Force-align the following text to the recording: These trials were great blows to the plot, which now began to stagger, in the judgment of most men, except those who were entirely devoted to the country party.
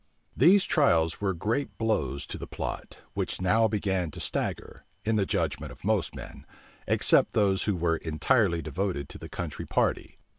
These 0.35 0.63
trials 0.63 1.21
were 1.21 1.35
great 1.35 1.77
blows 1.77 2.25
to 2.25 2.39
the 2.39 2.47
plot, 2.47 2.97
which 3.13 3.39
now 3.39 3.67
began 3.67 4.09
to 4.09 4.19
stagger, 4.19 4.83
in 5.05 5.15
the 5.15 5.27
judgment 5.27 5.71
of 5.71 5.85
most 5.85 6.15
men, 6.15 6.43
except 6.87 7.33
those 7.33 7.65
who 7.65 7.75
were 7.75 7.97
entirely 7.97 8.63
devoted 8.63 9.09
to 9.09 9.19
the 9.19 9.29
country 9.29 9.67
party. 9.67 10.17